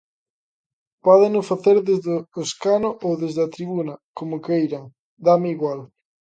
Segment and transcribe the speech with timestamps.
[1.05, 4.85] Pódeno facer desde o escano ou desde a tribuna, como queiran,
[5.27, 5.79] dáme igual.